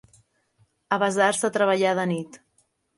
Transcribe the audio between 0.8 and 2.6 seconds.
Avesar-se a treballar de nit.